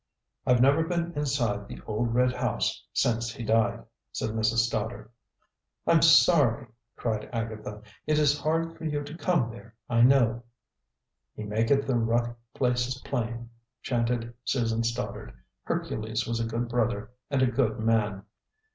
"I've 0.47 0.61
never 0.61 0.83
been 0.83 1.13
inside 1.15 1.67
the 1.67 1.79
old 1.85 2.15
red 2.15 2.33
house 2.33 2.83
since 2.91 3.31
he 3.31 3.43
died," 3.43 3.85
said 4.11 4.31
Mrs. 4.31 4.65
Stoddard. 4.65 5.11
"I'm 5.85 6.01
sorry!" 6.01 6.65
cried 6.95 7.29
Agatha. 7.31 7.83
"It 8.07 8.17
is 8.17 8.39
hard 8.39 8.75
for 8.75 8.85
you 8.85 9.03
to 9.03 9.15
come 9.15 9.51
there, 9.51 9.75
I 9.87 10.01
know." 10.01 10.41
"He 11.35 11.43
maketh 11.43 11.85
the 11.85 11.99
rough 11.99 12.35
places 12.55 12.99
plain," 13.01 13.51
chanted 13.83 14.33
Susan 14.43 14.83
Stoddard. 14.83 15.35
"Hercules 15.65 16.25
was 16.25 16.39
a 16.39 16.45
good 16.47 16.67
brother 16.67 17.11
and 17.29 17.43
a 17.43 17.51
good 17.51 17.77
man!" 17.79 18.23